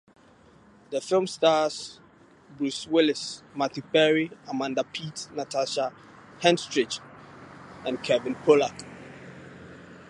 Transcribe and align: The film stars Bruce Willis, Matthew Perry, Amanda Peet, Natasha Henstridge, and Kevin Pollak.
The 0.89 0.99
film 0.99 1.27
stars 1.27 1.99
Bruce 2.57 2.87
Willis, 2.87 3.43
Matthew 3.55 3.83
Perry, 3.83 4.31
Amanda 4.47 4.83
Peet, 4.83 5.27
Natasha 5.35 5.93
Henstridge, 6.39 6.99
and 7.85 8.01
Kevin 8.01 8.33
Pollak. 8.33 8.73